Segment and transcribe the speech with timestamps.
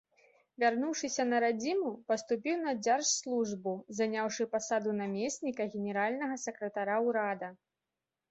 [0.61, 7.49] Вярнуўшыся на радзіму, паступіў на дзяржслужбу, заняўшы пасаду намесніка генеральнага сакратара ўрада.